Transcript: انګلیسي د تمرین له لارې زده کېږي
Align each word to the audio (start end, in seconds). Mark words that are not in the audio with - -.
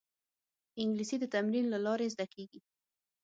انګلیسي 0.81 1.15
د 1.19 1.25
تمرین 1.33 1.65
له 1.73 1.77
لارې 1.85 2.07
زده 2.13 2.25
کېږي 2.33 2.59